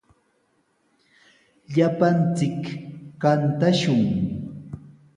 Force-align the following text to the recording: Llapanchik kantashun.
Llapanchik 1.73 2.63
kantashun. 3.21 4.01